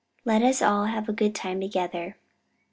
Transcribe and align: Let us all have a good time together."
Let 0.25 0.41
us 0.41 0.63
all 0.63 0.85
have 0.85 1.07
a 1.09 1.13
good 1.13 1.35
time 1.35 1.61
together." 1.61 2.17